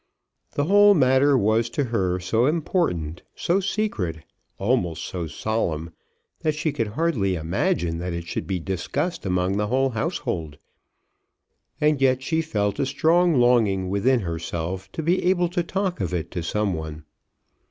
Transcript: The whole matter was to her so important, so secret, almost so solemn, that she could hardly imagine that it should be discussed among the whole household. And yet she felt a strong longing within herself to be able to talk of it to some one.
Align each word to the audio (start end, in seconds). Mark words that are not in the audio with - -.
The 0.53 0.63
whole 0.63 0.95
matter 0.95 1.37
was 1.37 1.69
to 1.69 1.83
her 1.93 2.19
so 2.19 2.47
important, 2.47 3.21
so 3.35 3.59
secret, 3.59 4.23
almost 4.57 5.05
so 5.05 5.27
solemn, 5.27 5.91
that 6.39 6.55
she 6.55 6.71
could 6.71 6.87
hardly 6.97 7.35
imagine 7.35 7.99
that 7.99 8.11
it 8.11 8.25
should 8.25 8.47
be 8.47 8.59
discussed 8.59 9.27
among 9.27 9.57
the 9.57 9.67
whole 9.67 9.91
household. 9.91 10.57
And 11.79 12.01
yet 12.01 12.23
she 12.23 12.41
felt 12.41 12.79
a 12.79 12.85
strong 12.87 13.39
longing 13.39 13.89
within 13.91 14.21
herself 14.21 14.91
to 14.93 15.03
be 15.03 15.23
able 15.25 15.49
to 15.49 15.61
talk 15.61 16.01
of 16.01 16.15
it 16.15 16.31
to 16.31 16.41
some 16.41 16.73
one. 16.73 17.03